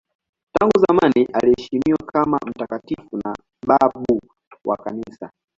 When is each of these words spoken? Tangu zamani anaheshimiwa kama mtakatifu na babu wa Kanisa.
Tangu 0.59 0.79
zamani 0.87 1.27
anaheshimiwa 1.33 1.97
kama 2.05 2.39
mtakatifu 2.45 3.17
na 3.23 3.35
babu 3.67 4.19
wa 4.65 4.77
Kanisa. 4.77 5.31